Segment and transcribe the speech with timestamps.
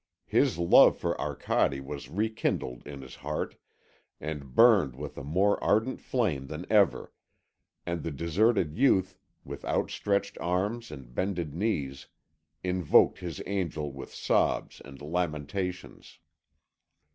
[0.25, 3.55] His love for Arcade was rekindled in his heart,
[4.19, 7.13] and burned with a more ardent flame than ever,
[7.85, 12.07] and the deserted youth, with outstretched arms and bended knees,
[12.63, 16.17] invoked his angel with sobs and lamentations.